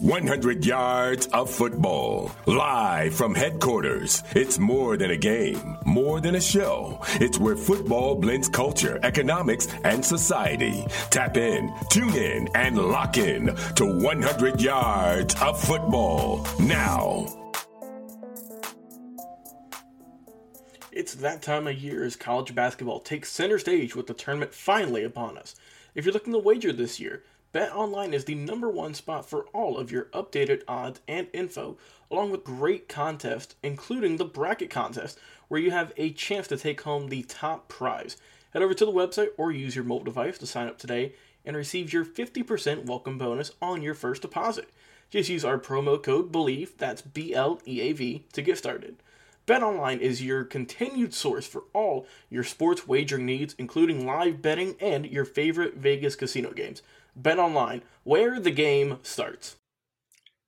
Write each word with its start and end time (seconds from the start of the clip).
100 0.00 0.64
yards 0.64 1.26
of 1.28 1.50
football. 1.50 2.30
Live 2.46 3.14
from 3.14 3.34
headquarters. 3.34 4.22
It's 4.34 4.58
more 4.58 4.96
than 4.96 5.10
a 5.10 5.16
game, 5.16 5.78
more 5.84 6.20
than 6.20 6.34
a 6.34 6.40
show. 6.40 7.00
It's 7.14 7.38
where 7.38 7.56
football 7.56 8.14
blends 8.14 8.48
culture, 8.48 9.00
economics, 9.02 9.68
and 9.84 10.04
society. 10.04 10.84
Tap 11.10 11.36
in, 11.36 11.72
tune 11.90 12.14
in, 12.14 12.48
and 12.54 12.78
lock 12.78 13.16
in 13.16 13.46
to 13.76 14.00
100 14.02 14.60
yards 14.60 15.34
of 15.40 15.60
football 15.60 16.46
now. 16.60 17.26
It's 20.92 21.14
that 21.16 21.42
time 21.42 21.66
of 21.66 21.76
year 21.76 22.04
as 22.04 22.16
college 22.16 22.54
basketball 22.54 23.00
takes 23.00 23.30
center 23.30 23.58
stage 23.58 23.94
with 23.94 24.06
the 24.06 24.14
tournament 24.14 24.54
finally 24.54 25.04
upon 25.04 25.36
us. 25.36 25.54
If 25.94 26.04
you're 26.04 26.14
looking 26.14 26.32
to 26.32 26.38
wager 26.38 26.72
this 26.72 26.98
year, 26.98 27.22
BetOnline 27.56 28.12
is 28.12 28.26
the 28.26 28.34
number 28.34 28.68
one 28.68 28.92
spot 28.92 29.26
for 29.26 29.46
all 29.54 29.78
of 29.78 29.90
your 29.90 30.10
updated 30.12 30.60
odds 30.68 31.00
and 31.08 31.26
info, 31.32 31.78
along 32.10 32.30
with 32.30 32.44
great 32.44 32.86
contests, 32.86 33.54
including 33.62 34.18
the 34.18 34.26
bracket 34.26 34.68
contest, 34.68 35.18
where 35.48 35.58
you 35.58 35.70
have 35.70 35.90
a 35.96 36.10
chance 36.10 36.46
to 36.48 36.58
take 36.58 36.82
home 36.82 37.08
the 37.08 37.22
top 37.22 37.66
prize. 37.68 38.18
Head 38.52 38.60
over 38.62 38.74
to 38.74 38.84
the 38.84 38.92
website 38.92 39.28
or 39.38 39.52
use 39.52 39.74
your 39.74 39.86
mobile 39.86 40.04
device 40.04 40.36
to 40.36 40.46
sign 40.46 40.68
up 40.68 40.76
today 40.76 41.14
and 41.46 41.56
receive 41.56 41.94
your 41.94 42.04
50% 42.04 42.84
welcome 42.84 43.16
bonus 43.16 43.52
on 43.62 43.80
your 43.80 43.94
first 43.94 44.20
deposit. 44.20 44.68
Just 45.08 45.30
use 45.30 45.42
our 45.42 45.58
promo 45.58 46.02
code 46.02 46.30
BLEAV, 46.30 46.76
that's 46.76 47.00
B 47.00 47.32
L 47.32 47.62
E 47.66 47.80
A 47.80 47.92
V, 47.92 48.26
to 48.34 48.42
get 48.42 48.58
started. 48.58 48.96
BetOnline 49.46 50.00
is 50.00 50.22
your 50.22 50.44
continued 50.44 51.14
source 51.14 51.46
for 51.46 51.62
all 51.72 52.06
your 52.28 52.44
sports 52.44 52.86
wagering 52.86 53.24
needs, 53.24 53.54
including 53.56 54.04
live 54.04 54.42
betting 54.42 54.76
and 54.78 55.06
your 55.06 55.24
favorite 55.24 55.76
Vegas 55.76 56.16
casino 56.16 56.50
games. 56.50 56.82
Bet 57.18 57.38
Online, 57.38 57.80
where 58.04 58.38
the 58.38 58.50
game 58.50 58.98
starts. 59.02 59.56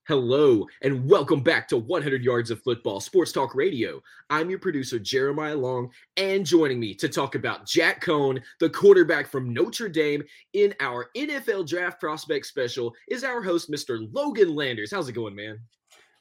Hello, 0.06 0.66
and 0.82 1.08
welcome 1.08 1.40
back 1.40 1.66
to 1.68 1.78
100 1.78 2.22
Yards 2.22 2.50
of 2.50 2.62
Football 2.62 3.00
Sports 3.00 3.32
Talk 3.32 3.54
Radio. 3.54 4.02
I'm 4.28 4.50
your 4.50 4.58
producer, 4.58 4.98
Jeremiah 4.98 5.56
Long, 5.56 5.90
and 6.18 6.44
joining 6.44 6.78
me 6.78 6.94
to 6.96 7.08
talk 7.08 7.34
about 7.34 7.66
Jack 7.66 8.04
Coan, 8.04 8.42
the 8.60 8.68
quarterback 8.68 9.28
from 9.28 9.54
Notre 9.54 9.88
Dame, 9.88 10.22
in 10.52 10.74
our 10.80 11.08
NFL 11.16 11.66
Draft 11.66 12.00
Prospect 12.00 12.44
Special 12.44 12.94
is 13.08 13.24
our 13.24 13.42
host, 13.42 13.70
Mr. 13.70 14.06
Logan 14.12 14.54
Landers. 14.54 14.90
How's 14.90 15.08
it 15.08 15.12
going, 15.12 15.34
man? 15.34 15.58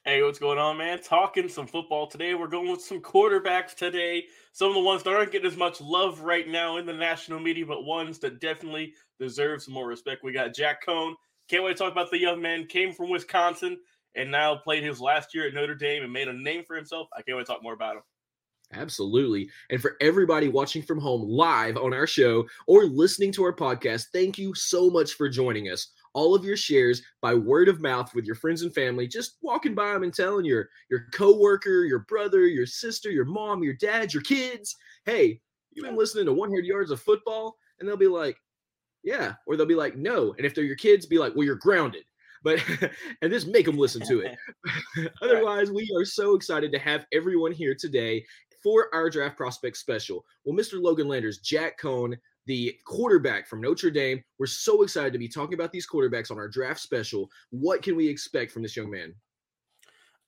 Hey, 0.06 0.22
what's 0.22 0.38
going 0.38 0.58
on, 0.58 0.78
man? 0.78 1.02
Talking 1.02 1.50
some 1.50 1.66
football 1.66 2.06
today. 2.06 2.32
We're 2.32 2.46
going 2.46 2.70
with 2.70 2.80
some 2.80 3.02
quarterbacks 3.02 3.74
today. 3.74 4.24
Some 4.52 4.68
of 4.68 4.74
the 4.74 4.80
ones 4.80 5.02
that 5.02 5.12
aren't 5.12 5.32
getting 5.32 5.50
as 5.50 5.58
much 5.58 5.82
love 5.82 6.20
right 6.22 6.48
now 6.48 6.78
in 6.78 6.86
the 6.86 6.94
national 6.94 7.40
media, 7.40 7.66
but 7.66 7.84
ones 7.84 8.18
that 8.20 8.40
definitely 8.40 8.94
deserve 9.18 9.62
some 9.62 9.74
more 9.74 9.86
respect. 9.86 10.24
We 10.24 10.32
got 10.32 10.54
Jack 10.54 10.84
Coan. 10.86 11.14
Can't 11.48 11.64
wait 11.64 11.76
to 11.76 11.82
talk 11.82 11.92
about 11.92 12.10
the 12.10 12.18
young 12.18 12.40
man. 12.40 12.66
Came 12.66 12.92
from 12.92 13.10
Wisconsin 13.10 13.78
and 14.14 14.30
now 14.30 14.56
played 14.56 14.82
his 14.82 15.00
last 15.00 15.34
year 15.34 15.46
at 15.46 15.54
Notre 15.54 15.74
Dame 15.74 16.02
and 16.02 16.12
made 16.12 16.28
a 16.28 16.32
name 16.32 16.64
for 16.64 16.76
himself. 16.76 17.08
I 17.16 17.22
can't 17.22 17.36
wait 17.36 17.46
to 17.46 17.52
talk 17.52 17.62
more 17.62 17.74
about 17.74 17.96
him. 17.96 18.02
Absolutely. 18.74 19.48
And 19.70 19.80
for 19.80 19.96
everybody 20.00 20.48
watching 20.48 20.82
from 20.82 21.00
home 21.00 21.22
live 21.22 21.78
on 21.78 21.94
our 21.94 22.06
show 22.06 22.46
or 22.66 22.84
listening 22.84 23.32
to 23.32 23.44
our 23.44 23.54
podcast, 23.54 24.06
thank 24.12 24.36
you 24.36 24.54
so 24.54 24.90
much 24.90 25.14
for 25.14 25.28
joining 25.28 25.70
us 25.70 25.88
all 26.12 26.34
of 26.34 26.44
your 26.44 26.56
shares 26.56 27.02
by 27.22 27.32
word 27.32 27.68
of 27.68 27.80
mouth 27.80 28.14
with 28.14 28.26
your 28.26 28.34
friends 28.34 28.62
and 28.62 28.74
family, 28.74 29.06
just 29.06 29.36
walking 29.40 29.74
by 29.74 29.92
them 29.92 30.02
and 30.02 30.12
telling 30.12 30.44
your 30.44 30.68
your 30.90 31.06
coworker, 31.12 31.84
your 31.84 32.00
brother, 32.00 32.46
your 32.46 32.66
sister, 32.66 33.10
your 33.10 33.24
mom, 33.24 33.62
your 33.62 33.74
dad, 33.74 34.12
your 34.12 34.22
kids, 34.22 34.76
hey, 35.06 35.40
you've 35.72 35.86
been 35.86 35.96
listening 35.96 36.26
to 36.26 36.32
100 36.32 36.66
yards 36.66 36.90
of 36.90 37.00
football, 37.00 37.56
and 37.78 37.88
they'll 37.88 37.96
be 37.96 38.06
like, 38.06 38.36
yeah, 39.08 39.32
or 39.46 39.56
they'll 39.56 39.64
be 39.64 39.74
like, 39.74 39.96
no, 39.96 40.34
and 40.36 40.44
if 40.44 40.54
they're 40.54 40.64
your 40.64 40.76
kids, 40.76 41.06
be 41.06 41.18
like, 41.18 41.34
well, 41.34 41.46
you're 41.46 41.56
grounded. 41.56 42.04
But 42.44 42.62
and 43.22 43.32
just 43.32 43.48
make 43.48 43.64
them 43.64 43.78
listen 43.78 44.06
to 44.06 44.20
it. 44.20 44.36
Otherwise, 45.22 45.70
we 45.70 45.90
are 45.96 46.04
so 46.04 46.34
excited 46.34 46.70
to 46.72 46.78
have 46.78 47.06
everyone 47.12 47.52
here 47.52 47.74
today 47.74 48.22
for 48.62 48.94
our 48.94 49.08
draft 49.08 49.36
prospect 49.36 49.78
special. 49.78 50.26
Well, 50.44 50.56
Mr. 50.56 50.80
Logan 50.80 51.08
Landers, 51.08 51.38
Jack 51.38 51.80
Coan, 51.80 52.16
the 52.44 52.76
quarterback 52.84 53.48
from 53.48 53.62
Notre 53.62 53.90
Dame. 53.90 54.22
We're 54.38 54.46
so 54.46 54.82
excited 54.82 55.14
to 55.14 55.18
be 55.18 55.28
talking 55.28 55.54
about 55.54 55.72
these 55.72 55.88
quarterbacks 55.88 56.30
on 56.30 56.36
our 56.36 56.48
draft 56.48 56.80
special. 56.80 57.30
What 57.48 57.82
can 57.82 57.96
we 57.96 58.06
expect 58.06 58.52
from 58.52 58.62
this 58.62 58.76
young 58.76 58.90
man? 58.90 59.14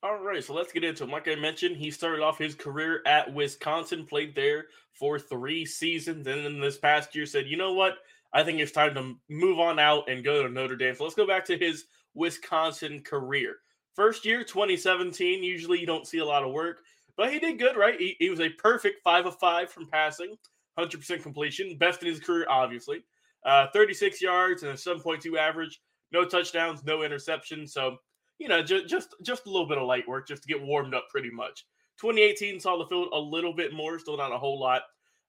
All 0.03 0.17
right, 0.17 0.43
so 0.43 0.55
let's 0.55 0.71
get 0.71 0.83
into 0.83 1.03
him. 1.03 1.11
Like 1.11 1.27
I 1.27 1.35
mentioned, 1.35 1.77
he 1.77 1.91
started 1.91 2.23
off 2.23 2.39
his 2.39 2.55
career 2.55 3.03
at 3.05 3.31
Wisconsin, 3.31 4.07
played 4.07 4.33
there 4.33 4.65
for 4.93 5.19
three 5.19 5.65
seasons, 5.65 6.25
and 6.25 6.43
then 6.43 6.59
this 6.59 6.79
past 6.79 7.15
year 7.15 7.27
said, 7.27 7.45
you 7.45 7.55
know 7.55 7.73
what? 7.73 7.99
I 8.33 8.43
think 8.43 8.59
it's 8.59 8.71
time 8.71 8.93
to 8.95 9.15
move 9.29 9.59
on 9.59 9.79
out 9.79 10.09
and 10.09 10.23
go 10.23 10.43
to 10.43 10.49
Notre 10.49 10.75
Dame. 10.75 10.95
So 10.95 11.03
let's 11.03 11.15
go 11.15 11.27
back 11.27 11.45
to 11.45 11.57
his 11.57 11.85
Wisconsin 12.13 13.01
career. 13.01 13.57
First 13.95 14.25
year, 14.25 14.43
2017. 14.43 15.43
Usually 15.43 15.79
you 15.79 15.85
don't 15.85 16.07
see 16.07 16.19
a 16.19 16.25
lot 16.25 16.43
of 16.43 16.53
work, 16.53 16.79
but 17.17 17.31
he 17.31 17.39
did 17.39 17.59
good, 17.59 17.75
right? 17.75 17.99
He, 17.99 18.15
he 18.19 18.29
was 18.29 18.39
a 18.39 18.49
perfect 18.49 19.03
five 19.03 19.25
of 19.25 19.37
five 19.37 19.69
from 19.69 19.87
passing. 19.87 20.37
100% 20.79 21.21
completion, 21.21 21.77
best 21.77 22.01
in 22.01 22.07
his 22.07 22.19
career, 22.19 22.45
obviously. 22.49 23.03
Uh, 23.45 23.67
36 23.73 24.21
yards 24.21 24.63
and 24.63 24.71
a 24.71 24.75
7.2 24.75 25.37
average, 25.37 25.81
no 26.11 26.25
touchdowns, 26.25 26.83
no 26.83 26.99
interceptions. 26.99 27.69
So, 27.69 27.97
you 28.39 28.47
know, 28.47 28.63
just 28.63 28.87
just 28.87 29.15
just 29.23 29.45
a 29.45 29.49
little 29.49 29.67
bit 29.67 29.77
of 29.77 29.87
light 29.87 30.07
work 30.07 30.27
just 30.27 30.43
to 30.43 30.47
get 30.47 30.61
warmed 30.61 30.93
up, 30.93 31.09
pretty 31.09 31.29
much. 31.29 31.65
2018 31.99 32.59
saw 32.59 32.77
the 32.77 32.85
field 32.85 33.09
a 33.13 33.19
little 33.19 33.53
bit 33.53 33.73
more, 33.73 33.99
still 33.99 34.17
not 34.17 34.31
a 34.31 34.37
whole 34.37 34.59
lot. 34.59 34.83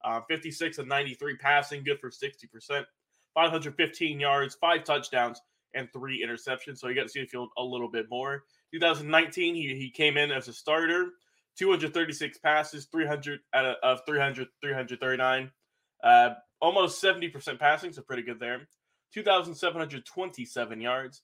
Uh, 0.04 0.20
56 0.28 0.78
and 0.78 0.88
93 0.88 1.36
passing, 1.36 1.84
good 1.84 2.00
for 2.00 2.10
60%. 2.10 2.84
515 3.34 4.20
yards, 4.20 4.54
five 4.56 4.84
touchdowns, 4.84 5.40
and 5.74 5.88
three 5.92 6.24
interceptions. 6.24 6.78
So 6.78 6.88
you 6.88 6.94
got 6.94 7.04
to 7.04 7.08
see 7.08 7.20
the 7.20 7.26
field 7.26 7.50
a 7.56 7.62
little 7.62 7.88
bit 7.88 8.06
more. 8.10 8.44
2019, 8.72 9.54
he, 9.54 9.74
he 9.74 9.90
came 9.90 10.16
in 10.16 10.30
as 10.30 10.48
a 10.48 10.52
starter. 10.52 11.12
236 11.58 12.38
passes, 12.38 12.86
300 12.86 13.40
out 13.54 13.64
of, 13.66 13.76
of 13.82 14.00
300, 14.06 14.48
339. 14.62 15.50
Uh, 16.02 16.30
almost 16.60 17.02
70% 17.02 17.58
passing, 17.58 17.92
so 17.92 18.02
pretty 18.02 18.22
good 18.22 18.40
there. 18.40 18.68
2,727 19.12 20.80
yards, 20.80 21.22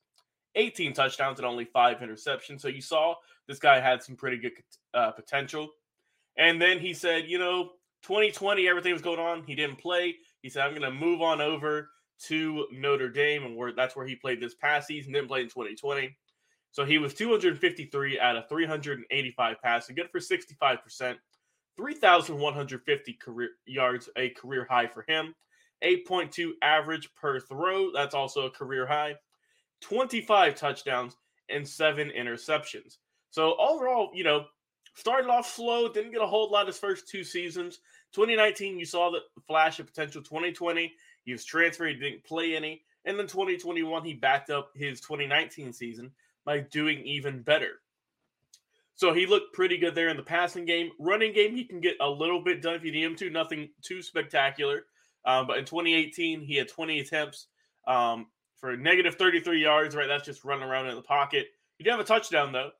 18 0.54 0.92
touchdowns, 0.92 1.38
and 1.38 1.46
only 1.46 1.64
five 1.64 1.98
interceptions. 1.98 2.60
So 2.60 2.68
you 2.68 2.82
saw 2.82 3.14
this 3.46 3.58
guy 3.58 3.80
had 3.80 4.02
some 4.02 4.16
pretty 4.16 4.36
good 4.36 4.52
uh, 4.92 5.12
potential. 5.12 5.68
And 6.36 6.60
then 6.60 6.78
he 6.78 6.92
said, 6.92 7.24
you 7.28 7.38
know, 7.38 7.70
2020, 8.02 8.68
everything 8.68 8.92
was 8.92 9.02
going 9.02 9.18
on. 9.18 9.42
He 9.46 9.54
didn't 9.54 9.78
play. 9.78 10.16
He 10.42 10.48
said, 10.48 10.64
I'm 10.64 10.70
going 10.70 10.82
to 10.82 10.90
move 10.90 11.20
on 11.20 11.40
over 11.40 11.90
to 12.26 12.66
Notre 12.72 13.08
Dame, 13.08 13.44
and 13.44 13.56
where 13.56 13.72
that's 13.72 13.94
where 13.94 14.06
he 14.06 14.16
played 14.16 14.40
this 14.40 14.54
past 14.54 14.88
season. 14.88 15.12
Didn't 15.12 15.28
play 15.28 15.40
in 15.40 15.48
2020. 15.48 16.16
So 16.70 16.84
he 16.84 16.98
was 16.98 17.14
253 17.14 18.20
out 18.20 18.36
of 18.36 18.48
385 18.48 19.56
passing, 19.62 19.96
good 19.96 20.10
for 20.10 20.20
65%, 20.20 21.16
3,150 21.76 23.12
career 23.14 23.48
yards, 23.66 24.08
a 24.16 24.30
career 24.30 24.66
high 24.68 24.86
for 24.86 25.04
him. 25.08 25.34
8.2 25.82 26.52
average 26.62 27.08
per 27.14 27.40
throw, 27.40 27.92
that's 27.92 28.14
also 28.14 28.46
a 28.46 28.50
career 28.50 28.86
high. 28.86 29.14
25 29.80 30.56
touchdowns 30.56 31.16
and 31.48 31.66
seven 31.66 32.10
interceptions. 32.16 32.96
So 33.30 33.54
overall, 33.58 34.10
you 34.12 34.24
know, 34.24 34.46
started 34.98 35.30
off 35.30 35.48
slow, 35.48 35.88
didn't 35.88 36.12
get 36.12 36.22
a 36.22 36.26
whole 36.26 36.50
lot 36.50 36.66
his 36.66 36.78
first 36.78 37.08
two 37.08 37.22
seasons. 37.22 37.78
2019, 38.12 38.78
you 38.78 38.84
saw 38.84 39.10
the 39.10 39.20
flash 39.46 39.78
of 39.78 39.86
potential. 39.86 40.22
2020, 40.22 40.92
he 41.24 41.32
was 41.32 41.44
transferred, 41.44 41.90
he 41.90 41.94
didn't 41.94 42.24
play 42.24 42.56
any. 42.56 42.82
And 43.04 43.18
then 43.18 43.26
2021, 43.26 44.04
he 44.04 44.14
backed 44.14 44.50
up 44.50 44.70
his 44.74 45.00
2019 45.00 45.72
season 45.72 46.10
by 46.44 46.60
doing 46.60 46.98
even 47.04 47.42
better. 47.42 47.80
So 48.96 49.14
he 49.14 49.26
looked 49.26 49.54
pretty 49.54 49.78
good 49.78 49.94
there 49.94 50.08
in 50.08 50.16
the 50.16 50.22
passing 50.24 50.64
game. 50.64 50.90
Running 50.98 51.32
game, 51.32 51.54
he 51.54 51.64
can 51.64 51.80
get 51.80 51.94
a 52.00 52.08
little 52.08 52.42
bit 52.42 52.60
done 52.60 52.74
if 52.74 52.84
you 52.84 52.90
need 52.90 53.04
him 53.04 53.14
to. 53.16 53.30
Nothing 53.30 53.68
too 53.80 54.02
spectacular. 54.02 54.86
Um, 55.24 55.46
but 55.46 55.58
in 55.58 55.64
2018, 55.64 56.40
he 56.40 56.56
had 56.56 56.68
20 56.68 56.98
attempts 56.98 57.46
um, 57.86 58.26
for 58.56 58.76
negative 58.76 59.14
33 59.14 59.62
yards. 59.62 59.94
Right, 59.94 60.08
that's 60.08 60.24
just 60.24 60.44
running 60.44 60.68
around 60.68 60.88
in 60.88 60.96
the 60.96 61.02
pocket. 61.02 61.46
He 61.76 61.84
did 61.84 61.90
have 61.90 62.00
a 62.00 62.04
touchdown 62.04 62.50
though. 62.50 62.70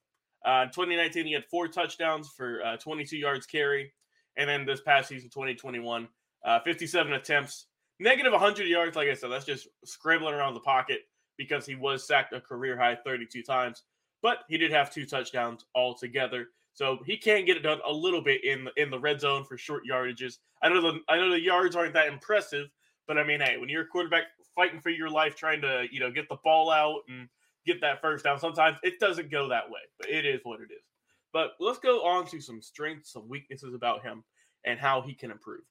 Uh, 0.45 0.67
2019, 0.67 1.27
he 1.27 1.33
had 1.33 1.45
four 1.47 1.69
touchdowns 1.69 2.29
for 2.29 2.63
uh, 2.65 2.77
22 2.77 3.17
yards 3.17 3.47
carry. 3.47 3.93
And 4.37 4.49
then 4.49 4.65
this 4.65 4.81
past 4.81 5.09
season, 5.09 5.31
2021, 5.31 6.09
uh, 6.45 6.61
57 6.61 7.13
attempts, 7.13 7.67
negative 7.99 8.33
100 8.33 8.69
yards. 8.69 8.97
Like 8.97 9.09
I 9.09 9.15
said, 9.15 9.31
that's 9.31 9.45
just 9.45 9.69
scrambling 9.85 10.35
around 10.35 10.55
the 10.55 10.61
pocket 10.61 11.01
because 11.37 11.67
he 11.67 11.75
was 11.75 12.07
sacked 12.07 12.33
a 12.33 12.41
career 12.41 12.79
high 12.79 12.97
32 13.05 13.43
times. 13.43 13.83
But 14.23 14.39
he 14.49 14.59
did 14.59 14.71
have 14.73 14.93
two 14.93 15.07
touchdowns 15.07 15.65
altogether. 15.75 16.49
So 16.73 16.99
he 17.05 17.17
can 17.17 17.45
get 17.45 17.57
it 17.57 17.65
done 17.65 17.81
a 17.85 17.93
little 17.93 18.23
bit 18.23 18.45
in 18.45 18.65
the, 18.65 18.71
in 18.81 18.91
the 18.91 18.99
red 18.99 19.21
zone 19.21 19.45
for 19.45 19.59
short 19.59 19.83
yardages. 19.85 20.39
I 20.63 20.69
know 20.69 20.81
the 20.81 21.01
I 21.09 21.17
know 21.17 21.31
the 21.31 21.41
yards 21.41 21.75
aren't 21.75 21.95
that 21.95 22.07
impressive, 22.07 22.69
but 23.09 23.19
I 23.19 23.25
mean, 23.25 23.41
hey, 23.41 23.57
when 23.59 23.69
you're 23.69 23.83
a 23.83 23.87
quarterback 23.87 24.25
fighting 24.55 24.81
for 24.81 24.91
your 24.91 25.11
life, 25.11 25.35
trying 25.35 25.61
to 25.63 25.87
you 25.91 25.99
know 25.99 26.11
get 26.13 26.29
the 26.29 26.37
ball 26.45 26.71
out 26.71 27.01
and 27.09 27.29
get 27.67 27.81
that 27.81 28.01
first 28.01 28.25
down, 28.25 28.39
sometimes 28.39 28.79
it 28.83 29.01
doesn't 29.01 29.31
go 29.31 29.49
that 29.49 29.69
way. 29.69 29.81
But 29.99 30.11
it 30.11 30.25
is 30.25 30.41
what 30.43 30.61
it 30.61 30.73
is. 30.73 30.85
But 31.33 31.53
let's 31.61 31.79
go 31.79 32.05
on 32.07 32.27
to 32.29 32.41
some 32.41 32.63
strengths, 32.63 33.13
some 33.13 33.29
weaknesses 33.29 33.75
about 33.75 34.03
him, 34.03 34.25
and 34.65 34.79
how 34.79 35.03
he 35.03 35.15
can 35.15 35.31
improve. 35.31 35.63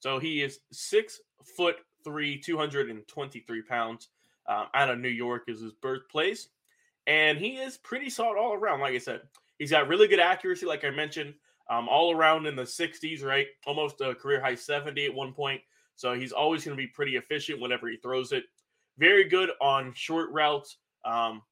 So 0.00 0.18
he 0.18 0.42
is 0.42 0.60
six 0.72 1.20
foot 1.56 1.76
three, 2.04 2.38
223 2.38 3.62
pounds. 3.62 4.08
Um, 4.48 4.66
out 4.74 4.90
of 4.90 5.00
New 5.00 5.08
York 5.08 5.42
is 5.48 5.60
his 5.60 5.72
birthplace. 5.72 6.48
And 7.08 7.36
he 7.36 7.56
is 7.56 7.78
pretty 7.78 8.08
solid 8.08 8.38
all 8.38 8.54
around. 8.54 8.78
Like 8.78 8.94
I 8.94 8.98
said, 8.98 9.22
He's 9.58 9.70
got 9.70 9.88
really 9.88 10.08
good 10.08 10.20
accuracy, 10.20 10.66
like 10.66 10.84
I 10.84 10.90
mentioned, 10.90 11.34
um, 11.70 11.88
all 11.88 12.14
around 12.14 12.46
in 12.46 12.56
the 12.56 12.62
60s, 12.62 13.24
right? 13.24 13.46
Almost 13.66 14.00
a 14.00 14.14
career 14.14 14.40
high 14.40 14.54
70 14.54 15.06
at 15.06 15.14
one 15.14 15.32
point. 15.32 15.60
So 15.94 16.12
he's 16.12 16.32
always 16.32 16.64
going 16.64 16.76
to 16.76 16.82
be 16.82 16.86
pretty 16.86 17.16
efficient 17.16 17.60
whenever 17.60 17.88
he 17.88 17.96
throws 17.96 18.32
it. 18.32 18.44
Very 18.98 19.24
good 19.24 19.50
on 19.60 19.92
short 19.94 20.30
routes. 20.30 20.76
Um, 21.06 21.42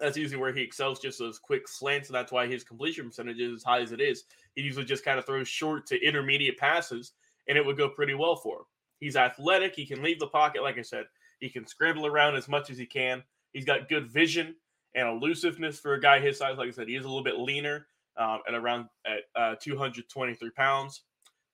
that's 0.00 0.16
usually 0.16 0.40
where 0.40 0.52
he 0.52 0.62
excels, 0.62 1.00
just 1.00 1.18
those 1.18 1.38
quick 1.38 1.68
slants. 1.68 2.08
And 2.08 2.14
that's 2.14 2.32
why 2.32 2.46
his 2.46 2.64
completion 2.64 3.06
percentage 3.06 3.40
is 3.40 3.56
as 3.56 3.62
high 3.62 3.80
as 3.80 3.92
it 3.92 4.00
is. 4.00 4.24
He 4.54 4.62
usually 4.62 4.84
just 4.84 5.04
kind 5.04 5.18
of 5.18 5.26
throws 5.26 5.48
short 5.48 5.86
to 5.86 6.06
intermediate 6.06 6.58
passes, 6.58 7.12
and 7.48 7.56
it 7.56 7.64
would 7.64 7.76
go 7.76 7.88
pretty 7.88 8.14
well 8.14 8.36
for 8.36 8.58
him. 8.58 8.64
He's 9.00 9.16
athletic. 9.16 9.74
He 9.74 9.86
can 9.86 10.02
leave 10.02 10.18
the 10.18 10.26
pocket, 10.26 10.62
like 10.62 10.78
I 10.78 10.82
said. 10.82 11.04
He 11.40 11.48
can 11.48 11.66
scramble 11.66 12.06
around 12.06 12.36
as 12.36 12.48
much 12.48 12.70
as 12.70 12.78
he 12.78 12.86
can. 12.86 13.22
He's 13.52 13.64
got 13.64 13.88
good 13.88 14.10
vision 14.10 14.54
and 14.94 15.08
elusiveness 15.08 15.78
for 15.78 15.94
a 15.94 16.00
guy 16.00 16.20
his 16.20 16.38
size. 16.38 16.56
Like 16.56 16.68
I 16.68 16.72
said, 16.72 16.88
he 16.88 16.96
is 16.96 17.04
a 17.04 17.08
little 17.08 17.24
bit 17.24 17.38
leaner 17.38 17.86
um, 18.16 18.40
at 18.46 18.54
around 18.54 18.86
at 19.06 19.22
uh, 19.34 19.54
223 19.60 20.50
pounds. 20.50 21.02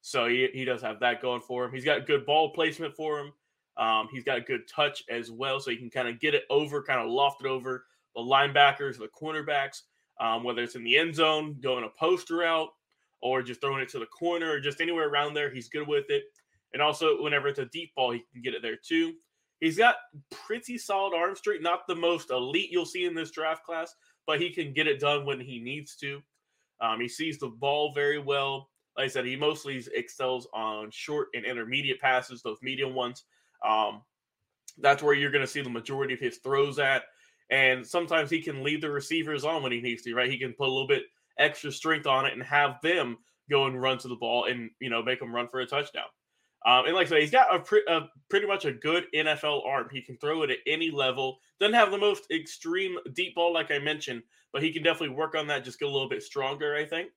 So 0.01 0.29
he, 0.29 0.49
he 0.53 0.65
does 0.65 0.83
have 0.83 1.01
that 1.01 1.23
going 1.23 1.41
for 1.41 1.65
him. 1.65 1.73
He's 1.73 1.85
got 1.85 2.07
good 2.07 2.25
ball 2.27 2.51
placement 2.51 2.95
for 2.95 3.19
him. 3.19 3.33
Um, 3.79 4.09
he's 4.11 4.25
got 4.25 4.39
a 4.39 4.43
good 4.43 4.69
touch 4.69 5.05
as 5.09 5.31
well, 5.31 5.61
so 5.61 5.71
he 5.71 5.77
can 5.77 5.91
kind 5.91 6.09
of 6.09 6.21
get 6.21 6.35
it 6.35 6.45
over, 6.51 6.83
kind 6.83 7.01
of 7.01 7.09
loft 7.09 7.45
it 7.45 7.47
over 7.47 7.87
the 8.15 8.21
linebackers, 8.21 8.99
the 8.99 9.09
cornerbacks, 9.09 9.83
um, 10.21 10.43
whether 10.43 10.63
it's 10.63 10.75
in 10.75 10.83
the 10.83 10.97
end 10.97 11.15
zone, 11.15 11.57
going 11.63 11.85
a 11.85 11.89
poster 11.99 12.43
out, 12.43 12.71
or 13.23 13.43
just 13.43 13.61
throwing 13.61 13.83
it 13.83 13.89
to 13.91 13.99
the 13.99 14.07
corner, 14.07 14.51
or 14.51 14.61
just 14.61 14.81
anywhere 14.81 15.09
around 15.09 15.35
there. 15.35 15.51
He's 15.51 15.69
good 15.69 15.87
with 15.87 16.07
it. 16.09 16.25
And 16.73 16.83
also, 16.83 17.23
whenever 17.23 17.49
it's 17.49 17.61
a 17.61 17.67
deep 17.67 17.95
ball, 17.95 18.11
he 18.11 18.25
can 18.33 18.43
get 18.43 18.55
it 18.55 18.63
there 18.63 18.77
too. 18.77 19.15
He's 19.61 19.79
got 19.79 19.97
pretty 20.31 20.79
solid 20.79 21.17
arm 21.17 21.35
strength, 21.35 21.63
not 21.63 21.87
the 21.87 21.95
most 21.95 22.31
elite 22.31 22.71
you'll 22.71 22.85
see 22.85 23.05
in 23.05 23.15
this 23.15 23.31
draft 23.31 23.65
class, 23.65 23.95
but 24.27 24.41
he 24.41 24.51
can 24.51 24.73
get 24.73 24.87
it 24.87 25.01
done 25.01 25.25
when 25.25 25.41
he 25.41 25.59
needs 25.59 25.97
to. 25.97 26.21
Um, 26.81 27.01
he 27.01 27.09
sees 27.09 27.39
the 27.39 27.49
ball 27.49 27.93
very 27.93 28.19
well. 28.19 28.71
Like 28.97 29.07
I 29.07 29.09
said, 29.09 29.25
he 29.25 29.37
mostly 29.37 29.83
excels 29.95 30.47
on 30.53 30.91
short 30.91 31.29
and 31.35 31.45
intermediate 31.45 32.01
passes, 32.01 32.43
those 32.43 32.59
medium 32.63 32.95
ones. 32.95 33.25
Um, 33.67 34.03
that's 34.79 35.03
where 35.03 35.15
you're 35.15 35.31
going 35.31 35.45
to 35.45 35.51
see 35.51 35.61
the 35.61 35.71
majority 35.71 36.15
of 36.15 36.21
his 36.21 36.39
throws 36.39 36.79
at. 36.79 37.05
And 37.51 37.87
sometimes 37.87 38.31
he 38.31 38.43
can 38.43 38.63
lead 38.63 38.83
the 38.83 38.91
receivers 38.91 39.45
on 39.45 39.63
when 39.63 39.73
he 39.73 39.81
needs 39.81 40.03
to, 40.03 40.15
right? 40.15 40.31
He 40.31 40.39
can 40.39 40.53
put 40.53 40.69
a 40.69 40.73
little 40.73 40.87
bit 40.87 41.05
extra 41.39 41.73
strength 41.73 42.07
on 42.07 42.27
it 42.27 42.35
and 42.35 42.43
have 42.43 42.81
them 42.83 43.19
go 43.51 43.67
and 43.67 43.81
run 43.81 43.99
to 43.99 44.09
the 44.09 44.17
ball 44.17 44.45
and, 44.45 44.71
you 44.81 44.91
know, 44.91 45.03
make 45.03 45.21
them 45.21 45.35
run 45.35 45.49
for 45.49 45.61
a 45.61 45.67
touchdown. 45.67 46.05
Um, 46.67 46.87
and 46.87 46.95
like 46.95 47.07
I 47.07 47.11
said, 47.11 47.21
he's 47.21 47.31
got 47.31 47.55
a, 47.55 47.61
pre- 47.61 47.87
a, 47.89 48.09
pretty 48.29 48.47
much 48.47 48.65
a 48.65 48.73
good 48.73 49.05
NFL 49.15 49.65
arm. 49.65 49.89
He 49.91 50.03
can 50.03 50.19
throw 50.19 50.43
it 50.43 50.51
at 50.51 50.59
any 50.67 50.91
level. 50.91 51.39
Doesn't 51.61 51.75
have 51.75 51.91
the 51.91 51.99
most 51.99 52.31
extreme 52.31 52.99
deep 53.15 53.37
ball, 53.37 53.55
like 53.55 53.71
I 53.71 53.79
mentioned, 53.79 54.23
but 54.53 54.63
he 54.63 54.73
can 54.73 54.83
definitely 54.83 55.17
work 55.17 55.35
on 55.35 55.47
that. 55.47 55.65
Just 55.65 55.79
get 55.79 55.89
a 55.89 55.91
little 55.91 56.09
bit 56.09 56.23
stronger, 56.23 56.75
I 56.75 56.85
think. 56.85 57.11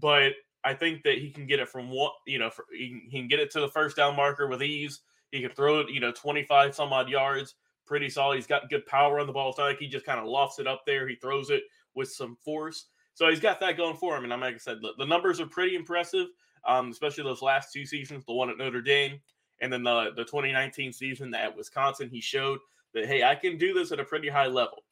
But 0.00 0.32
I 0.64 0.74
think 0.74 1.02
that 1.04 1.18
he 1.18 1.30
can 1.30 1.46
get 1.46 1.60
it 1.60 1.68
from 1.68 1.90
what 1.90 2.12
you 2.26 2.38
know. 2.38 2.50
For, 2.50 2.64
he, 2.72 3.02
he 3.10 3.18
can 3.18 3.28
get 3.28 3.40
it 3.40 3.50
to 3.52 3.60
the 3.60 3.68
first 3.68 3.96
down 3.96 4.16
marker 4.16 4.46
with 4.48 4.62
ease. 4.62 5.00
He 5.30 5.40
can 5.40 5.50
throw 5.50 5.80
it, 5.80 5.90
you 5.90 6.00
know, 6.00 6.12
twenty 6.12 6.44
five 6.44 6.74
some 6.74 6.92
odd 6.92 7.08
yards, 7.08 7.54
pretty 7.86 8.08
solid. 8.08 8.36
He's 8.36 8.46
got 8.46 8.70
good 8.70 8.86
power 8.86 9.20
on 9.20 9.26
the 9.26 9.32
ball. 9.32 9.50
It's 9.50 9.58
not 9.58 9.66
like 9.66 9.78
he 9.78 9.88
just 9.88 10.06
kind 10.06 10.20
of 10.20 10.26
lofts 10.26 10.58
it 10.58 10.66
up 10.66 10.82
there. 10.86 11.08
He 11.08 11.16
throws 11.16 11.50
it 11.50 11.62
with 11.94 12.10
some 12.10 12.36
force. 12.36 12.86
So 13.14 13.28
he's 13.28 13.40
got 13.40 13.60
that 13.60 13.76
going 13.76 13.96
for 13.96 14.16
him. 14.16 14.24
And 14.24 14.32
I'm 14.32 14.40
like 14.40 14.54
I 14.54 14.58
said, 14.58 14.78
the, 14.80 14.92
the 14.96 15.06
numbers 15.06 15.40
are 15.40 15.46
pretty 15.46 15.74
impressive 15.74 16.28
um, 16.66 16.90
especially 16.90 17.24
those 17.24 17.42
last 17.42 17.72
two 17.72 17.86
seasons, 17.86 18.24
the 18.24 18.32
one 18.32 18.50
at 18.50 18.58
Notre 18.58 18.82
Dame 18.82 19.20
and 19.60 19.72
then 19.72 19.82
the, 19.82 20.10
the 20.16 20.24
2019 20.24 20.92
season 20.92 21.34
at 21.34 21.56
Wisconsin. 21.56 22.08
He 22.10 22.20
showed 22.20 22.58
that, 22.94 23.06
hey, 23.06 23.24
I 23.24 23.34
can 23.34 23.58
do 23.58 23.72
this 23.72 23.90
at 23.90 24.00
a 24.00 24.04
pretty 24.04 24.28
high 24.28 24.46
level. 24.46 24.84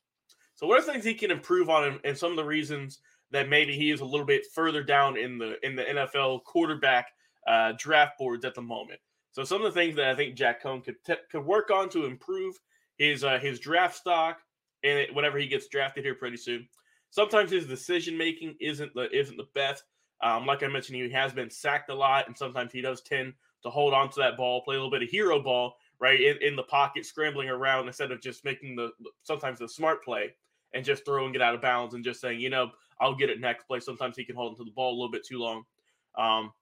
So 0.54 0.66
what 0.66 0.78
are 0.78 0.82
things 0.82 1.04
he 1.04 1.14
can 1.14 1.30
improve 1.30 1.68
on 1.68 1.84
and, 1.84 2.00
and 2.04 2.16
some 2.16 2.30
of 2.30 2.36
the 2.36 2.44
reasons 2.44 3.00
that 3.30 3.48
maybe 3.48 3.76
he 3.76 3.90
is 3.90 4.00
a 4.00 4.04
little 4.04 4.26
bit 4.26 4.46
further 4.54 4.82
down 4.82 5.16
in 5.16 5.38
the 5.38 5.54
in 5.66 5.76
the 5.76 5.82
NFL 5.82 6.44
quarterback 6.44 7.08
uh, 7.46 7.72
draft 7.78 8.18
boards 8.18 8.44
at 8.44 8.54
the 8.54 8.62
moment. 8.62 9.00
So 9.36 9.44
some 9.44 9.62
of 9.62 9.74
the 9.74 9.78
things 9.78 9.96
that 9.96 10.06
I 10.06 10.14
think 10.14 10.34
Jack 10.34 10.62
Coan 10.62 10.82
could 10.82 10.96
t- 11.04 11.12
could 11.30 11.44
work 11.44 11.70
on 11.70 11.90
to 11.90 12.06
improve 12.06 12.58
his 12.96 13.22
uh, 13.22 13.38
his 13.38 13.60
draft 13.60 13.94
stock 13.94 14.38
and 14.82 14.98
it, 14.98 15.14
whenever 15.14 15.36
he 15.36 15.46
gets 15.46 15.68
drafted 15.68 16.04
here 16.04 16.14
pretty 16.14 16.38
soon. 16.38 16.66
Sometimes 17.10 17.50
his 17.50 17.66
decision 17.66 18.16
making 18.16 18.56
isn't 18.62 18.94
the 18.94 19.14
isn't 19.14 19.36
the 19.36 19.48
best. 19.54 19.84
Um, 20.22 20.46
like 20.46 20.62
I 20.62 20.68
mentioned, 20.68 20.96
he 20.96 21.10
has 21.10 21.34
been 21.34 21.50
sacked 21.50 21.90
a 21.90 21.94
lot, 21.94 22.28
and 22.28 22.34
sometimes 22.34 22.72
he 22.72 22.80
does 22.80 23.02
tend 23.02 23.34
to 23.62 23.68
hold 23.68 23.92
on 23.92 24.08
to 24.12 24.20
that 24.20 24.38
ball, 24.38 24.62
play 24.62 24.76
a 24.76 24.78
little 24.78 24.90
bit 24.90 25.02
of 25.02 25.10
hero 25.10 25.38
ball, 25.38 25.74
right 26.00 26.18
in, 26.18 26.38
in 26.40 26.56
the 26.56 26.62
pocket, 26.62 27.04
scrambling 27.04 27.50
around 27.50 27.88
instead 27.88 28.12
of 28.12 28.22
just 28.22 28.42
making 28.42 28.74
the 28.74 28.88
sometimes 29.22 29.58
the 29.58 29.68
smart 29.68 30.02
play 30.02 30.32
and 30.72 30.82
just 30.82 31.04
throwing 31.04 31.34
it 31.34 31.42
out 31.42 31.54
of 31.54 31.60
bounds 31.60 31.92
and 31.92 32.02
just 32.02 32.22
saying, 32.22 32.40
you 32.40 32.48
know, 32.48 32.70
I'll 33.02 33.14
get 33.14 33.28
it 33.28 33.38
next 33.38 33.66
play. 33.66 33.80
Sometimes 33.80 34.16
he 34.16 34.24
can 34.24 34.34
hold 34.34 34.52
onto 34.52 34.64
the 34.64 34.74
ball 34.74 34.92
a 34.92 34.96
little 34.96 35.10
bit 35.10 35.26
too 35.26 35.40
long. 35.40 35.64
Um, 36.16 36.54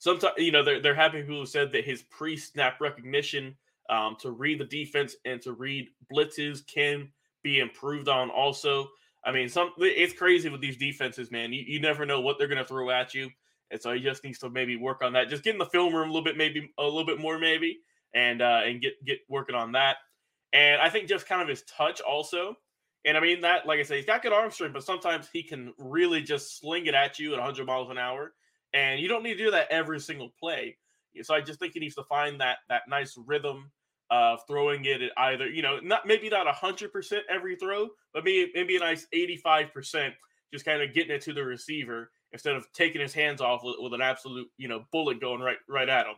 sometimes, 0.00 0.34
you 0.38 0.50
know, 0.50 0.64
there, 0.64 0.82
there 0.82 0.94
have 0.94 1.12
been 1.12 1.22
people 1.22 1.38
who 1.38 1.46
said 1.46 1.70
that 1.72 1.84
his 1.84 2.02
pre 2.02 2.36
snap 2.36 2.80
recognition 2.80 3.54
um, 3.88 4.16
to 4.20 4.32
read 4.32 4.58
the 4.58 4.64
defense 4.64 5.14
and 5.24 5.40
to 5.42 5.52
read 5.52 5.88
blitzes 6.12 6.66
can 6.66 7.08
be 7.44 7.60
improved 7.60 8.08
on 8.08 8.30
also. 8.30 8.88
I 9.24 9.32
mean, 9.32 9.48
some 9.48 9.72
it's 9.78 10.14
crazy 10.14 10.48
with 10.48 10.60
these 10.60 10.76
defenses, 10.76 11.30
man. 11.30 11.52
You, 11.52 11.62
you 11.66 11.80
never 11.80 12.04
know 12.04 12.20
what 12.20 12.38
they're 12.38 12.48
going 12.48 12.58
to 12.58 12.64
throw 12.64 12.90
at 12.90 13.14
you, 13.14 13.30
and 13.70 13.80
so 13.80 13.92
he 13.92 14.00
just 14.00 14.24
needs 14.24 14.38
to 14.40 14.50
maybe 14.50 14.76
work 14.76 15.02
on 15.02 15.12
that. 15.12 15.28
Just 15.28 15.44
get 15.44 15.54
in 15.54 15.58
the 15.58 15.66
film 15.66 15.94
room 15.94 16.08
a 16.08 16.12
little 16.12 16.24
bit, 16.24 16.36
maybe 16.36 16.72
a 16.78 16.82
little 16.82 17.04
bit 17.04 17.20
more, 17.20 17.38
maybe, 17.38 17.80
and 18.14 18.40
uh, 18.40 18.60
and 18.64 18.80
get 18.80 19.04
get 19.04 19.18
working 19.28 19.54
on 19.54 19.72
that. 19.72 19.98
And 20.52 20.80
I 20.80 20.88
think 20.88 21.08
just 21.08 21.28
kind 21.28 21.42
of 21.42 21.48
his 21.48 21.62
touch 21.62 22.00
also. 22.00 22.56
And 23.04 23.16
I 23.16 23.20
mean 23.20 23.40
that, 23.42 23.66
like 23.66 23.78
I 23.78 23.82
said, 23.82 23.96
he's 23.96 24.06
got 24.06 24.22
good 24.22 24.32
arm 24.32 24.50
strength, 24.50 24.74
but 24.74 24.84
sometimes 24.84 25.28
he 25.32 25.42
can 25.42 25.72
really 25.78 26.22
just 26.22 26.58
sling 26.58 26.86
it 26.86 26.94
at 26.94 27.18
you 27.18 27.32
at 27.32 27.38
100 27.38 27.66
miles 27.66 27.90
an 27.90 27.98
hour, 27.98 28.32
and 28.74 29.00
you 29.00 29.08
don't 29.08 29.22
need 29.22 29.34
to 29.34 29.44
do 29.44 29.50
that 29.50 29.68
every 29.70 30.00
single 30.00 30.30
play. 30.38 30.76
So 31.22 31.34
I 31.34 31.40
just 31.40 31.58
think 31.58 31.74
he 31.74 31.80
needs 31.80 31.96
to 31.96 32.04
find 32.04 32.40
that 32.40 32.58
that 32.68 32.82
nice 32.88 33.16
rhythm 33.26 33.70
of 34.10 34.40
throwing 34.46 34.84
it 34.84 35.02
at 35.02 35.10
either, 35.16 35.48
you 35.48 35.62
know, 35.62 35.78
not 35.80 36.06
maybe 36.06 36.28
not 36.28 36.46
hundred 36.48 36.92
percent 36.92 37.24
every 37.28 37.56
throw, 37.56 37.88
but 38.12 38.24
maybe 38.24 38.50
maybe 38.54 38.76
a 38.76 38.80
nice 38.80 39.06
85%, 39.14 40.12
just 40.52 40.64
kind 40.64 40.82
of 40.82 40.92
getting 40.94 41.14
it 41.14 41.22
to 41.22 41.32
the 41.32 41.44
receiver 41.44 42.10
instead 42.32 42.54
of 42.54 42.66
taking 42.72 43.00
his 43.00 43.14
hands 43.14 43.40
off 43.40 43.62
with, 43.64 43.76
with 43.80 43.92
an 43.92 44.00
absolute, 44.00 44.48
you 44.56 44.68
know, 44.68 44.84
bullet 44.92 45.20
going 45.20 45.40
right 45.40 45.58
right 45.68 45.88
at 45.88 46.06
him. 46.06 46.14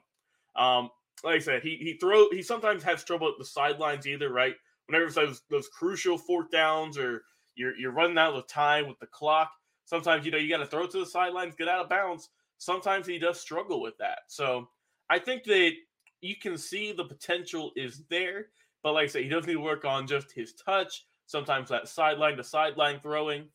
Um, 0.56 0.90
like 1.24 1.36
I 1.36 1.38
said, 1.38 1.62
he 1.62 1.76
he 1.76 1.96
throw 2.00 2.28
he 2.30 2.42
sometimes 2.42 2.82
has 2.82 3.04
trouble 3.04 3.28
at 3.28 3.34
the 3.38 3.44
sidelines 3.44 4.06
either, 4.06 4.32
right? 4.32 4.54
Whenever 4.86 5.06
it's 5.06 5.14
those 5.14 5.42
those 5.50 5.68
crucial 5.68 6.18
fourth 6.18 6.50
downs 6.50 6.98
or 6.98 7.22
you're 7.54 7.76
you're 7.76 7.92
running 7.92 8.18
out 8.18 8.34
of 8.34 8.46
time 8.48 8.88
with 8.88 8.98
the 8.98 9.06
clock, 9.06 9.50
sometimes 9.84 10.24
you 10.24 10.32
know 10.32 10.38
you 10.38 10.48
got 10.48 10.58
to 10.58 10.66
throw 10.66 10.86
to 10.86 10.98
the 10.98 11.06
sidelines, 11.06 11.54
get 11.56 11.68
out 11.68 11.84
of 11.84 11.88
bounds. 11.88 12.28
Sometimes 12.62 13.08
he 13.08 13.18
does 13.18 13.40
struggle 13.40 13.82
with 13.82 13.98
that. 13.98 14.20
So 14.28 14.68
I 15.10 15.18
think 15.18 15.42
that 15.44 15.72
you 16.20 16.36
can 16.36 16.56
see 16.56 16.92
the 16.92 17.04
potential 17.04 17.72
is 17.74 18.04
there. 18.08 18.46
But 18.84 18.92
like 18.92 19.04
I 19.04 19.06
said, 19.08 19.22
he 19.24 19.28
does 19.28 19.48
need 19.48 19.54
to 19.54 19.60
work 19.60 19.84
on 19.84 20.06
just 20.06 20.30
his 20.30 20.54
touch, 20.54 21.04
sometimes 21.26 21.70
that 21.70 21.88
sideline 21.88 22.36
to 22.36 22.44
sideline 22.44 23.00
throwing, 23.00 23.48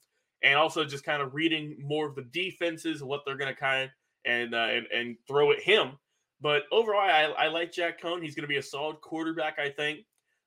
and 0.44 0.56
also 0.56 0.84
just 0.84 1.06
kind 1.06 1.22
of 1.22 1.34
reading 1.34 1.78
more 1.80 2.06
of 2.06 2.16
the 2.16 2.28
defenses, 2.34 3.02
what 3.02 3.22
they're 3.26 3.38
going 3.38 3.54
to 3.54 3.58
kind 3.58 3.86
of 3.86 3.90
and, 4.26 4.54
uh, 4.54 4.68
and 4.72 4.88
and 4.88 5.16
throw 5.26 5.54
at 5.54 5.62
him. 5.62 5.92
But 6.42 6.64
overall, 6.74 7.00
I, 7.00 7.34
I 7.38 7.48
like 7.48 7.72
Jack 7.72 8.02
Coan. 8.02 8.22
He's 8.22 8.36
going 8.36 8.44
to 8.44 8.50
be 8.50 8.58
a 8.58 8.64
solid 8.64 9.00
quarterback, 9.00 9.58
I 9.58 9.70
think. 9.70 10.02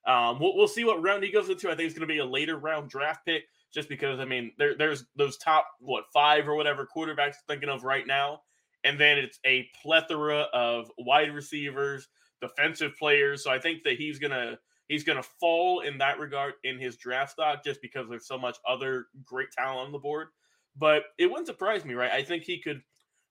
Um, 0.07 0.39
we'll, 0.39 0.55
we'll 0.55 0.69
see 0.69 0.85
what 0.85 1.03
round 1.03 1.25
he 1.25 1.33
goes 1.33 1.49
into. 1.49 1.71
I 1.71 1.75
think 1.75 1.87
it's 1.87 1.99
going 1.99 2.07
to 2.07 2.13
be 2.13 2.21
a 2.21 2.25
later 2.27 2.59
round 2.59 2.91
draft 2.91 3.25
pick, 3.25 3.45
just 3.73 3.89
because 3.89 4.21
I 4.21 4.27
mean 4.27 4.53
there, 4.59 4.77
there's 4.77 5.07
those 5.17 5.39
top 5.39 5.67
what 5.81 6.05
five 6.13 6.47
or 6.47 6.57
whatever 6.57 6.87
quarterbacks 6.95 7.37
thinking 7.49 7.71
of 7.71 7.85
right 7.85 8.07
now 8.07 8.43
and 8.85 8.99
then 8.99 9.19
it's 9.19 9.39
a 9.45 9.69
plethora 9.83 10.47
of 10.53 10.91
wide 10.99 11.33
receivers, 11.33 12.09
defensive 12.41 12.93
players. 12.99 13.45
So 13.45 13.51
I 13.51 13.59
think 13.59 13.83
that 13.85 13.97
he's 13.97 14.19
gonna 14.19 14.59
he's 14.89 15.05
to 15.05 15.23
fall 15.23 15.81
in 15.81 15.99
that 15.99 16.19
regard 16.19 16.55
in 16.65 16.79
his 16.79 16.97
draft 16.97 17.33
stock 17.33 17.65
just 17.65 17.81
because 17.81 18.09
there's 18.09 18.27
so 18.27 18.39
much 18.39 18.59
other 18.69 19.07
great 19.25 19.51
talent 19.53 19.87
on 19.87 19.93
the 19.93 19.99
board. 19.99 20.29
But 20.77 21.05
it 21.19 21.27
wouldn't 21.27 21.47
surprise 21.47 21.85
me, 21.85 21.95
right? 21.95 22.11
I 22.11 22.23
think 22.23 22.43
he 22.43 22.61
could 22.61 22.83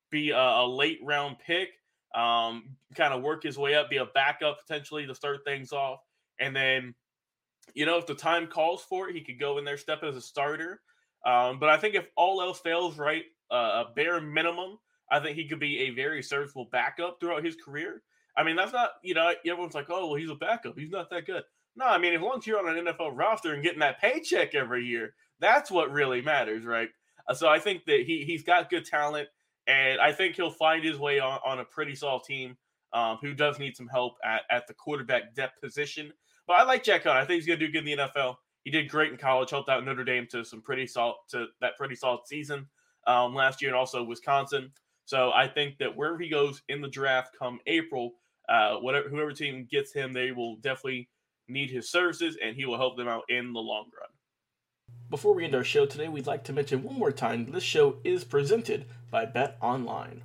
be 0.10 0.32
a, 0.32 0.38
a 0.38 0.68
late 0.68 1.00
round 1.04 1.38
pick, 1.40 1.70
um, 2.16 2.76
kind 2.96 3.14
of 3.14 3.22
work 3.22 3.44
his 3.44 3.58
way 3.58 3.76
up, 3.76 3.90
be 3.90 3.98
a 3.98 4.06
backup 4.06 4.60
potentially 4.60 5.06
to 5.06 5.16
start 5.16 5.40
things 5.46 5.72
off. 5.72 6.00
And 6.40 6.56
then, 6.56 6.96
you 7.74 7.86
know, 7.86 7.98
if 7.98 8.08
the 8.08 8.16
time 8.16 8.48
calls 8.48 8.84
for 8.84 9.10
it, 9.10 9.16
he 9.16 9.22
could 9.22 9.40
go 9.40 9.58
in 9.58 9.66
there, 9.66 9.78
step 9.78 10.04
as 10.04 10.16
a 10.16 10.22
starter. 10.22 10.82
Um, 11.26 11.60
but 11.60 11.70
I 11.70 11.78
think 11.78 11.96
if 11.96 12.08
all 12.16 12.42
else 12.42 12.60
fails, 12.60 12.98
right, 12.98 13.24
uh, 13.52 13.84
a 13.86 13.94
bare 13.96 14.22
minimum, 14.22 14.78
I 15.12 15.20
think 15.20 15.38
he 15.38 15.48
could 15.48 15.60
be 15.60 15.80
a 15.80 15.90
very 15.92 16.22
serviceable 16.22 16.70
backup 16.72 17.20
throughout 17.20 17.44
his 17.44 17.56
career. 17.56 18.04
I 18.38 18.44
mean, 18.44 18.56
that's 18.56 18.74
not, 18.74 18.92
you 19.04 19.14
know, 19.14 19.34
everyone's 19.46 19.76
like, 19.76 19.88
oh, 19.90 20.08
well, 20.08 20.16
he's 20.16 20.30
a 20.30 20.36
backup. 20.36 20.78
He's 20.78 20.92
not 20.92 21.10
that 21.10 21.26
good. 21.26 21.44
No, 21.76 21.86
I 21.86 21.98
mean, 21.98 22.14
as 22.14 22.22
long 22.22 22.38
as 22.38 22.48
you're 22.48 22.60
on 22.60 22.78
an 22.78 22.86
NFL 22.86 23.12
roster 23.14 23.54
and 23.54 23.64
getting 23.64 23.80
that 23.80 24.00
paycheck 24.00 24.56
every 24.56 24.86
year, 24.86 25.14
that's 25.40 25.72
what 25.72 25.92
really 25.92 26.22
matters, 26.22 26.66
right? 26.66 26.90
Uh, 27.28 27.34
so 27.34 27.48
I 27.48 27.60
think 27.60 27.86
that 27.86 28.04
he, 28.06 28.24
he's 28.26 28.44
got 28.44 28.70
good 28.70 28.86
talent, 28.86 29.30
and 29.68 30.00
I 30.00 30.12
think 30.12 30.36
he'll 30.36 30.52
find 30.52 30.84
his 30.84 30.98
way 30.98 31.20
on, 31.20 31.40
on 31.46 31.60
a 31.60 31.66
pretty 31.66 31.96
solid 31.96 32.24
team 32.24 32.58
um, 32.94 33.18
who 33.22 33.34
does 33.34 33.60
need 33.60 33.76
some 33.76 33.88
help 33.88 34.18
at, 34.24 34.42
at 34.50 34.68
the 34.68 34.74
quarterback 34.74 35.36
depth 35.36 35.62
position. 35.62 36.12
But 36.48 36.54
I 36.54 36.64
like 36.64 36.84
Jack 36.84 37.04
Coan. 37.04 37.16
I 37.16 37.26
think 37.26 37.36
he's 37.36 37.46
going 37.46 37.60
to 37.60 37.66
do 37.68 37.72
good 37.72 37.88
in 37.88 37.98
the 37.98 38.04
NFL. 38.04 38.36
He 38.64 38.72
did 38.72 38.90
great 38.90 39.12
in 39.12 39.18
college, 39.18 39.52
helped 39.52 39.70
out 39.70 39.86
Notre 39.86 40.04
Dame 40.04 40.28
to 40.32 40.44
some 40.44 40.62
pretty 40.62 40.88
solid 40.88 41.16
to 41.30 41.48
that 41.62 41.78
pretty 41.78 41.96
solid 41.96 42.22
season 42.26 42.68
um, 43.08 43.34
last 43.34 43.62
year, 43.62 43.70
and 43.70 43.78
also 43.78 44.04
Wisconsin. 44.04 44.72
So 45.10 45.32
I 45.34 45.48
think 45.48 45.80
that 45.80 45.98
wherever 45.98 46.20
he 46.20 46.30
goes 46.30 46.62
in 46.70 46.82
the 46.82 46.88
draft 46.88 47.36
come 47.40 47.60
April, 47.66 48.12
uh, 48.48 48.76
whatever 48.76 49.10
whoever 49.10 49.32
team 49.32 49.68
gets 49.68 49.92
him, 49.92 50.14
they 50.14 50.32
will 50.32 50.58
definitely 50.58 51.10
need 51.48 51.72
his 51.72 51.90
services, 51.90 52.38
and 52.40 52.56
he 52.56 52.68
will 52.68 52.78
help 52.78 52.96
them 52.96 53.08
out 53.08 53.24
in 53.28 53.52
the 53.52 53.60
long 53.60 53.86
run. 54.00 54.10
Before 55.10 55.34
we 55.34 55.46
end 55.46 55.56
our 55.56 55.64
show 55.64 55.88
today, 55.88 56.10
we'd 56.10 56.28
like 56.28 56.44
to 56.44 56.54
mention 56.54 56.84
one 56.84 56.94
more 56.94 57.12
time 57.12 57.48
this 57.48 57.64
show 57.64 57.98
is 58.04 58.24
presented 58.24 58.86
by 59.10 59.26
Bet 59.26 59.58
Online. 59.64 60.22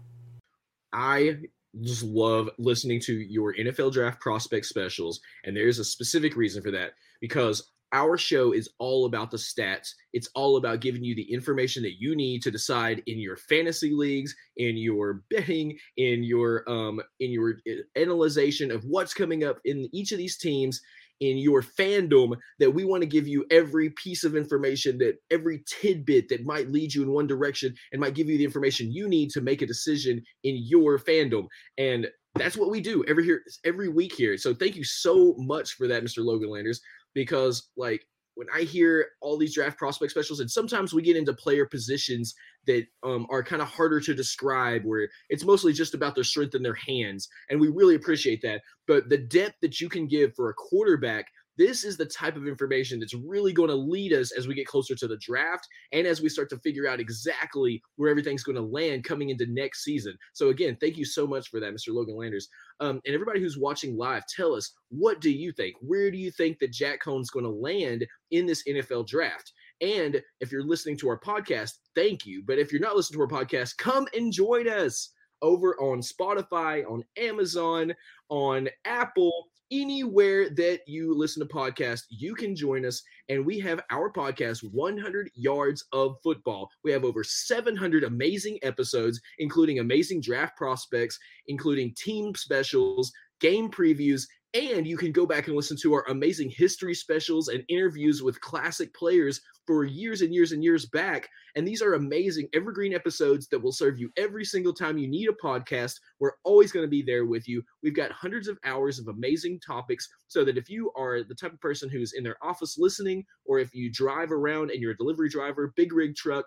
I 0.92 1.38
just 1.80 2.02
love 2.02 2.50
listening 2.58 3.00
to 3.04 3.14
your 3.14 3.54
NFL 3.54 3.90
draft 3.90 4.20
prospect 4.20 4.66
specials, 4.66 5.18
and 5.44 5.56
there's 5.56 5.78
a 5.78 5.84
specific 5.84 6.36
reason 6.36 6.62
for 6.62 6.72
that 6.72 6.92
because 7.22 7.72
our 7.94 8.18
show 8.18 8.52
is 8.52 8.68
all 8.78 9.06
about 9.06 9.30
the 9.30 9.36
stats. 9.36 9.90
It's 10.12 10.28
all 10.34 10.56
about 10.56 10.80
giving 10.80 11.04
you 11.04 11.14
the 11.14 11.32
information 11.32 11.82
that 11.84 12.00
you 12.00 12.14
need 12.14 12.42
to 12.42 12.50
decide 12.50 13.02
in 13.06 13.18
your 13.18 13.36
fantasy 13.36 13.92
leagues, 13.94 14.34
in 14.56 14.76
your 14.76 15.22
betting, 15.30 15.78
in 15.96 16.24
your 16.24 16.68
um 16.68 17.00
in 17.20 17.30
your 17.30 17.54
uh, 17.68 17.98
analyzation 17.98 18.70
of 18.70 18.84
what's 18.84 19.14
coming 19.14 19.44
up 19.44 19.58
in 19.64 19.88
each 19.92 20.12
of 20.12 20.18
these 20.18 20.36
teams 20.36 20.82
in 21.20 21.38
your 21.38 21.62
fandom 21.62 22.36
that 22.58 22.70
we 22.70 22.84
want 22.84 23.00
to 23.00 23.06
give 23.06 23.28
you 23.28 23.46
every 23.52 23.90
piece 23.90 24.24
of 24.24 24.34
information 24.34 24.98
that 24.98 25.14
every 25.30 25.62
tidbit 25.66 26.28
that 26.28 26.44
might 26.44 26.72
lead 26.72 26.92
you 26.92 27.04
in 27.04 27.12
one 27.12 27.26
direction 27.26 27.72
and 27.92 28.00
might 28.00 28.14
give 28.14 28.28
you 28.28 28.36
the 28.36 28.44
information 28.44 28.92
you 28.92 29.08
need 29.08 29.30
to 29.30 29.40
make 29.40 29.62
a 29.62 29.66
decision 29.66 30.20
in 30.42 30.56
your 30.66 30.98
fandom. 30.98 31.46
And 31.78 32.08
that's 32.34 32.56
what 32.56 32.70
we 32.70 32.80
do 32.80 33.04
every 33.06 33.24
here 33.24 33.42
every 33.64 33.88
week 33.88 34.12
here. 34.12 34.36
So 34.36 34.52
thank 34.52 34.74
you 34.74 34.82
so 34.82 35.36
much 35.38 35.74
for 35.74 35.86
that 35.86 36.02
mr 36.02 36.24
logan 36.24 36.50
landers 36.50 36.80
because 37.14 37.70
like 37.76 38.06
when 38.34 38.48
I 38.52 38.62
hear 38.62 39.06
all 39.20 39.38
these 39.38 39.54
draft 39.54 39.78
prospect 39.78 40.10
specials, 40.10 40.40
and 40.40 40.50
sometimes 40.50 40.92
we 40.92 41.02
get 41.02 41.16
into 41.16 41.32
player 41.32 41.66
positions 41.66 42.34
that 42.66 42.84
um, 43.04 43.26
are 43.30 43.42
kind 43.42 43.62
of 43.62 43.68
harder 43.68 44.00
to 44.00 44.14
describe, 44.14 44.82
where 44.84 45.08
it's 45.28 45.44
mostly 45.44 45.72
just 45.72 45.94
about 45.94 46.14
their 46.14 46.24
strength 46.24 46.54
in 46.54 46.62
their 46.62 46.74
hands, 46.74 47.28
and 47.48 47.60
we 47.60 47.68
really 47.68 47.94
appreciate 47.94 48.42
that. 48.42 48.62
But 48.86 49.08
the 49.08 49.18
depth 49.18 49.56
that 49.62 49.80
you 49.80 49.88
can 49.88 50.06
give 50.06 50.34
for 50.34 50.50
a 50.50 50.54
quarterback 50.54 51.26
this 51.56 51.84
is 51.84 51.96
the 51.96 52.06
type 52.06 52.36
of 52.36 52.46
information 52.46 52.98
that's 52.98 53.14
really 53.14 53.52
going 53.52 53.68
to 53.68 53.74
lead 53.74 54.12
us 54.12 54.32
as 54.32 54.48
we 54.48 54.54
get 54.54 54.66
closer 54.66 54.94
to 54.94 55.06
the 55.06 55.16
draft 55.18 55.68
and 55.92 56.06
as 56.06 56.20
we 56.20 56.28
start 56.28 56.48
to 56.50 56.58
figure 56.58 56.88
out 56.88 57.00
exactly 57.00 57.82
where 57.96 58.10
everything's 58.10 58.42
going 58.42 58.56
to 58.56 58.62
land 58.62 59.04
coming 59.04 59.30
into 59.30 59.46
next 59.46 59.84
season. 59.84 60.16
So 60.32 60.48
again, 60.48 60.76
thank 60.80 60.96
you 60.96 61.04
so 61.04 61.26
much 61.26 61.48
for 61.48 61.60
that, 61.60 61.74
Mr. 61.74 61.94
Logan 61.94 62.16
Landers. 62.16 62.48
Um, 62.80 63.00
and 63.04 63.14
everybody 63.14 63.40
who's 63.40 63.58
watching 63.58 63.96
live, 63.96 64.24
tell 64.26 64.54
us 64.54 64.72
what 64.88 65.20
do 65.20 65.30
you 65.30 65.52
think? 65.52 65.76
Where 65.80 66.10
do 66.10 66.18
you 66.18 66.30
think 66.30 66.58
that 66.58 66.72
Jack 66.72 67.00
Coan's 67.02 67.30
going 67.30 67.44
to 67.44 67.50
land 67.50 68.06
in 68.30 68.46
this 68.46 68.64
NFL 68.68 69.06
draft? 69.06 69.52
And 69.80 70.22
if 70.40 70.52
you're 70.52 70.64
listening 70.64 70.96
to 70.98 71.08
our 71.08 71.18
podcast, 71.18 71.78
thank 71.94 72.26
you. 72.26 72.42
But 72.46 72.58
if 72.58 72.72
you're 72.72 72.80
not 72.80 72.96
listening 72.96 73.18
to 73.18 73.34
our 73.34 73.44
podcast, 73.44 73.76
come 73.76 74.06
and 74.14 74.32
join 74.32 74.68
us 74.68 75.10
over 75.42 75.76
on 75.80 76.00
Spotify, 76.00 76.88
on 76.90 77.04
Amazon, 77.16 77.92
on 78.30 78.68
Apple 78.84 79.48
anywhere 79.70 80.50
that 80.50 80.80
you 80.86 81.14
listen 81.14 81.46
to 81.46 81.54
podcasts, 81.54 82.04
you 82.08 82.34
can 82.34 82.54
join 82.54 82.84
us. 82.84 83.02
And 83.28 83.44
we 83.44 83.58
have 83.60 83.80
our 83.90 84.10
podcast, 84.10 84.60
100 84.72 85.30
Yards 85.34 85.84
of 85.92 86.16
Football. 86.22 86.68
We 86.82 86.92
have 86.92 87.04
over 87.04 87.24
700 87.24 88.04
amazing 88.04 88.58
episodes, 88.62 89.20
including 89.38 89.78
amazing 89.78 90.20
draft 90.20 90.56
prospects, 90.56 91.18
including 91.46 91.94
team 91.96 92.34
specials, 92.34 93.12
game 93.40 93.70
previews, 93.70 94.26
and 94.54 94.86
you 94.86 94.96
can 94.96 95.10
go 95.10 95.26
back 95.26 95.48
and 95.48 95.56
listen 95.56 95.76
to 95.82 95.94
our 95.94 96.04
amazing 96.08 96.48
history 96.48 96.94
specials 96.94 97.48
and 97.48 97.64
interviews 97.68 98.22
with 98.22 98.40
classic 98.40 98.94
players 98.94 99.40
for 99.66 99.84
years 99.84 100.22
and 100.22 100.32
years 100.32 100.52
and 100.52 100.62
years 100.62 100.86
back. 100.86 101.28
And 101.56 101.66
these 101.66 101.82
are 101.82 101.94
amazing 101.94 102.46
evergreen 102.54 102.94
episodes 102.94 103.48
that 103.48 103.58
will 103.58 103.72
serve 103.72 103.98
you 103.98 104.10
every 104.16 104.44
single 104.44 104.72
time 104.72 104.96
you 104.96 105.08
need 105.08 105.28
a 105.28 105.46
podcast. 105.46 105.94
We're 106.20 106.34
always 106.44 106.70
going 106.70 106.86
to 106.86 106.90
be 106.90 107.02
there 107.02 107.26
with 107.26 107.48
you. 107.48 107.62
We've 107.82 107.96
got 107.96 108.12
hundreds 108.12 108.46
of 108.46 108.58
hours 108.64 109.00
of 109.00 109.08
amazing 109.08 109.58
topics 109.66 110.08
so 110.28 110.44
that 110.44 110.56
if 110.56 110.70
you 110.70 110.92
are 110.96 111.24
the 111.24 111.34
type 111.34 111.52
of 111.52 111.60
person 111.60 111.88
who's 111.88 112.12
in 112.12 112.22
their 112.22 112.36
office 112.42 112.76
listening, 112.78 113.24
or 113.44 113.58
if 113.58 113.74
you 113.74 113.90
drive 113.92 114.30
around 114.30 114.70
and 114.70 114.80
you're 114.80 114.92
a 114.92 114.96
delivery 114.96 115.28
driver, 115.28 115.72
big 115.74 115.92
rig 115.92 116.14
truck, 116.14 116.46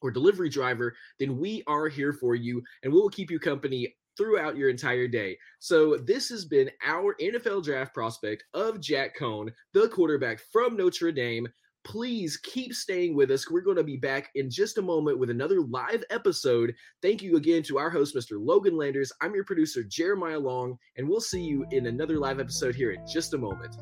or 0.00 0.10
delivery 0.10 0.48
driver, 0.48 0.94
then 1.18 1.38
we 1.38 1.62
are 1.66 1.88
here 1.88 2.12
for 2.12 2.34
you 2.34 2.62
and 2.82 2.92
we 2.92 2.98
will 3.00 3.08
keep 3.08 3.30
you 3.30 3.38
company 3.38 3.94
throughout 4.18 4.56
your 4.56 4.68
entire 4.68 5.08
day. 5.08 5.38
So 5.60 5.96
this 5.96 6.28
has 6.28 6.44
been 6.44 6.70
our 6.84 7.14
NFL 7.22 7.64
draft 7.64 7.94
prospect 7.94 8.44
of 8.52 8.80
Jack 8.80 9.16
Coan, 9.18 9.50
the 9.72 9.88
quarterback 9.88 10.40
from 10.52 10.76
Notre 10.76 11.12
Dame. 11.12 11.48
Please 11.84 12.36
keep 12.36 12.74
staying 12.74 13.14
with 13.14 13.30
us. 13.30 13.50
We're 13.50 13.62
going 13.62 13.76
to 13.76 13.84
be 13.84 13.96
back 13.96 14.28
in 14.34 14.50
just 14.50 14.76
a 14.76 14.82
moment 14.82 15.18
with 15.18 15.30
another 15.30 15.62
live 15.62 16.04
episode. 16.10 16.74
Thank 17.00 17.22
you 17.22 17.36
again 17.36 17.62
to 17.62 17.78
our 17.78 17.88
host, 17.88 18.14
Mr. 18.14 18.32
Logan 18.32 18.76
Landers. 18.76 19.10
I'm 19.22 19.34
your 19.34 19.44
producer, 19.44 19.82
Jeremiah 19.84 20.38
Long, 20.38 20.76
and 20.96 21.08
we'll 21.08 21.20
see 21.20 21.40
you 21.40 21.64
in 21.70 21.86
another 21.86 22.18
live 22.18 22.40
episode 22.40 22.74
here 22.74 22.90
in 22.90 23.06
just 23.10 23.32
a 23.32 23.38
moment. 23.38 23.76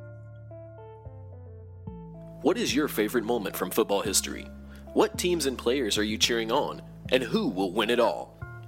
What 2.42 2.58
is 2.58 2.74
your 2.74 2.86
favorite 2.86 3.24
moment 3.24 3.56
from 3.56 3.70
football 3.70 4.02
history? 4.02 4.46
What 4.92 5.18
teams 5.18 5.46
and 5.46 5.58
players 5.58 5.98
are 5.98 6.04
you 6.04 6.16
cheering 6.16 6.52
on? 6.52 6.82
And 7.10 7.22
who 7.22 7.48
will 7.48 7.72
win 7.72 7.90
it 7.90 7.98
all? 7.98 8.35